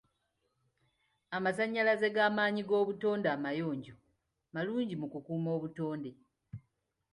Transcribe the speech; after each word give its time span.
Amasanyalaze 1.37 2.07
g'amaanyi 2.15 2.61
g'obutonde 2.67 3.27
amayonjo 3.35 3.95
malungi 4.53 4.95
mu 5.01 5.07
kukuuma 5.13 5.49
obutonde. 5.57 6.11